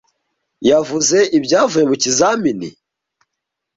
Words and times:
Yavuze 0.69 1.17
ibyavuye 1.37 1.85
mu 1.89 1.95
kizamini? 2.03 2.69